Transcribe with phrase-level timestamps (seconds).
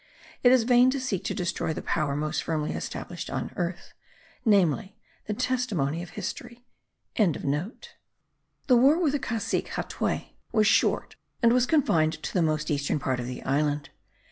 [0.41, 3.93] It is vain to seek to destroy the power most firmly established on earth,
[4.43, 6.65] namely, the testimony of history.)
[7.17, 7.43] The
[8.69, 13.19] war with the Cacique Hatuey was short and was confined to the most eastern part
[13.19, 13.91] of the island.